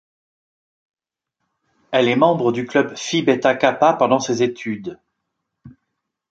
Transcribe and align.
Elle 1.91 2.07
est 2.07 2.15
membre 2.15 2.51
du 2.51 2.65
club 2.65 2.95
Phi 2.97 3.21
Beta 3.21 3.53
Kappa 3.53 3.93
pendant 3.93 4.19
ses 4.19 4.41
études. 4.41 4.97